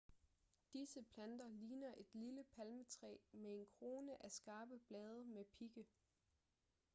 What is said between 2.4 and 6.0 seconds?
palmetræ med en krone af skarpe blade med pigge